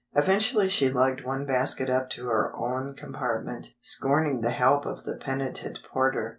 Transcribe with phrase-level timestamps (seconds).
[0.15, 5.15] Eventually she lugged one basket up to her own compartment, scorning the help of the
[5.15, 6.29] penitent porter.